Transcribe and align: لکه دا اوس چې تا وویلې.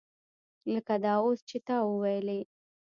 لکه 0.73 0.95
دا 1.03 1.13
اوس 1.23 1.39
چې 1.49 1.57
تا 1.67 1.77
وویلې. 1.89 2.39